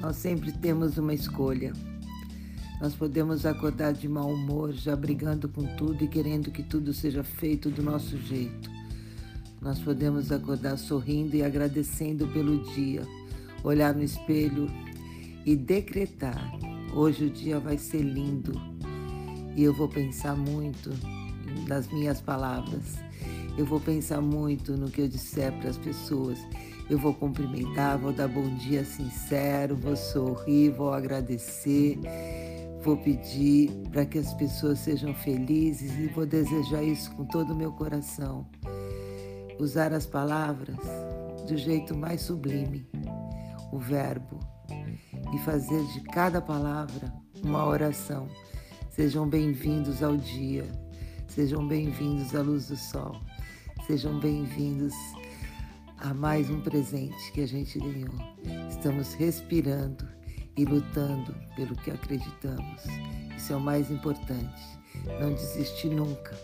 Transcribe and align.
nós 0.00 0.16
sempre 0.16 0.50
temos 0.50 0.96
uma 0.96 1.12
escolha. 1.12 1.72
Nós 2.80 2.94
podemos 2.94 3.44
acordar 3.44 3.92
de 3.92 4.08
mau 4.08 4.32
humor, 4.32 4.72
já 4.72 4.96
brigando 4.96 5.48
com 5.48 5.64
tudo 5.76 6.02
e 6.02 6.08
querendo 6.08 6.50
que 6.50 6.62
tudo 6.62 6.94
seja 6.94 7.22
feito 7.22 7.70
do 7.70 7.82
nosso 7.82 8.16
jeito. 8.16 8.70
Nós 9.60 9.78
podemos 9.78 10.32
acordar 10.32 10.78
sorrindo 10.78 11.36
e 11.36 11.42
agradecendo 11.42 12.26
pelo 12.28 12.64
dia, 12.72 13.02
olhar 13.62 13.94
no 13.94 14.02
espelho 14.02 14.66
e 15.44 15.54
decretar: 15.54 16.50
hoje 16.94 17.26
o 17.26 17.30
dia 17.30 17.60
vai 17.60 17.76
ser 17.76 18.00
lindo. 18.00 18.52
E 19.54 19.62
eu 19.62 19.74
vou 19.74 19.88
pensar 19.88 20.34
muito 20.34 20.90
nas 21.68 21.86
minhas 21.92 22.22
palavras. 22.22 22.98
Eu 23.60 23.66
vou 23.66 23.78
pensar 23.78 24.22
muito 24.22 24.74
no 24.74 24.90
que 24.90 25.02
eu 25.02 25.06
disser 25.06 25.52
para 25.58 25.68
as 25.68 25.76
pessoas. 25.76 26.38
Eu 26.88 26.96
vou 26.96 27.12
cumprimentar, 27.12 27.98
vou 27.98 28.10
dar 28.10 28.26
bom 28.26 28.48
dia 28.56 28.86
sincero, 28.86 29.76
vou 29.76 29.94
sorrir, 29.94 30.70
vou 30.70 30.94
agradecer, 30.94 31.98
vou 32.82 32.96
pedir 32.96 33.70
para 33.90 34.06
que 34.06 34.18
as 34.18 34.32
pessoas 34.32 34.78
sejam 34.78 35.14
felizes 35.14 35.92
e 35.98 36.06
vou 36.06 36.24
desejar 36.24 36.82
isso 36.82 37.14
com 37.14 37.26
todo 37.26 37.52
o 37.52 37.54
meu 37.54 37.70
coração. 37.70 38.48
Usar 39.58 39.92
as 39.92 40.06
palavras 40.06 40.78
do 41.46 41.54
jeito 41.58 41.94
mais 41.94 42.22
sublime, 42.22 42.88
o 43.70 43.78
verbo, 43.78 44.40
e 45.34 45.38
fazer 45.40 45.84
de 45.92 46.00
cada 46.04 46.40
palavra 46.40 47.12
uma 47.44 47.66
oração. 47.66 48.26
Sejam 48.88 49.28
bem-vindos 49.28 50.02
ao 50.02 50.16
dia, 50.16 50.64
sejam 51.28 51.68
bem-vindos 51.68 52.34
à 52.34 52.40
luz 52.40 52.68
do 52.68 52.76
sol, 52.76 53.20
sejam 53.90 54.20
bem-vindos 54.20 54.94
a 55.98 56.14
mais 56.14 56.48
um 56.48 56.60
presente 56.60 57.32
que 57.32 57.40
a 57.40 57.48
gente 57.48 57.76
ganhou. 57.76 58.14
Estamos 58.68 59.14
respirando 59.14 60.08
e 60.56 60.64
lutando 60.64 61.34
pelo 61.56 61.74
que 61.74 61.90
acreditamos. 61.90 62.84
Isso 63.36 63.52
é 63.52 63.56
o 63.56 63.60
mais 63.60 63.90
importante. 63.90 64.62
Não 65.20 65.34
desistir 65.34 65.88
nunca 65.88 66.38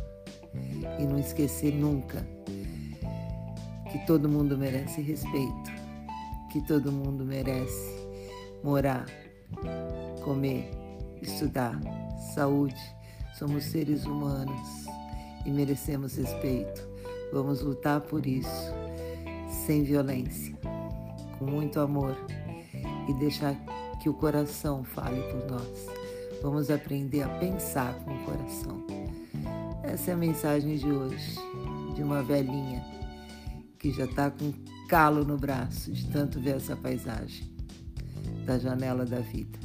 e 0.99 1.05
não 1.05 1.21
esquecer 1.21 1.73
nunca 1.73 2.27
que 3.93 4.05
todo 4.09 4.29
mundo 4.29 4.59
merece 4.59 5.01
respeito, 5.01 5.71
que 6.51 6.61
todo 6.67 6.91
mundo 6.91 7.25
merece 7.25 8.09
morar, 8.65 9.07
comer, 10.25 10.69
estudar, 11.23 11.79
saúde. 12.35 12.75
Somos 13.39 13.63
seres 13.63 14.05
humanos 14.05 14.85
e 15.45 15.51
merecemos 15.53 16.17
respeito. 16.17 16.96
Vamos 17.33 17.61
lutar 17.61 18.01
por 18.01 18.27
isso, 18.27 18.73
sem 19.67 19.83
violência, 19.83 20.57
com 21.39 21.45
muito 21.45 21.81
amor 21.81 22.17
e 23.09 23.15
deixar 23.15 23.55
que 24.03 24.09
o 24.09 24.15
coração 24.15 24.85
fale 24.85 25.21
por 25.23 25.51
nós. 25.51 25.87
Vamos 26.43 26.71
aprender 26.71 27.23
a 27.23 27.29
pensar 27.39 27.95
com 28.05 28.15
o 28.15 28.25
coração. 28.25 28.87
Essa 29.83 30.11
é 30.11 30.15
a 30.15 30.17
mensagem 30.17 30.77
de 30.77 30.91
hoje, 30.91 31.37
de 31.95 32.03
uma 32.03 32.23
velhinha 32.23 32.85
que 33.79 33.91
já 33.91 34.05
está 34.05 34.31
com 34.31 34.53
calo 34.89 35.25
no 35.25 35.37
braço 35.37 35.93
de 35.93 36.07
tanto 36.09 36.41
ver 36.41 36.57
essa 36.57 36.77
paisagem 36.77 37.51
da 38.45 38.59
janela 38.59 39.05
da 39.05 39.21
vida. 39.21 39.59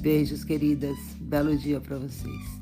Beijos, 0.00 0.44
queridas. 0.44 0.96
Belo 1.20 1.56
dia 1.56 1.80
para 1.80 1.98
vocês. 1.98 2.60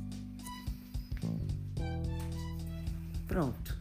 Pronto. 3.28 3.78